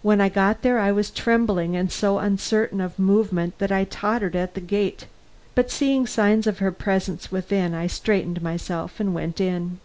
[0.00, 4.34] When I got there I was trembling and so uncertain of movement that I tottered
[4.34, 5.04] at the gate.
[5.54, 9.78] But seeing signs of her presence within, I straightened myself and went in.